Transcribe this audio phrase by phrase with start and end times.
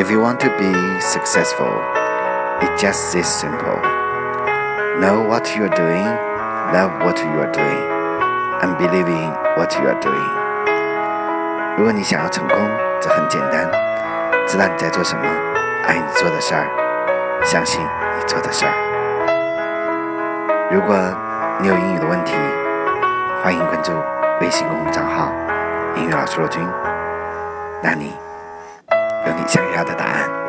[0.00, 1.68] If you want to be successful,
[2.62, 3.76] it's just this simple.
[4.98, 6.08] Know what you are doing,
[6.72, 7.84] love what you are doing,
[8.62, 9.28] and believe in
[9.58, 10.30] what you are doing.
[11.76, 12.56] 如果你想要成功，
[12.98, 13.70] 这很简单，
[14.46, 15.22] 知道你在做什么，
[15.86, 16.64] 爱你做的事儿，
[17.44, 18.72] 相信你做的事儿。
[20.70, 20.96] 如果
[21.58, 22.32] 你有英语的问题，
[23.42, 23.92] 欢迎关注
[24.40, 25.30] 微信公众账号
[25.94, 26.66] “英语老师罗军”，
[27.84, 28.16] 那你
[29.26, 30.39] 有你想要的答案。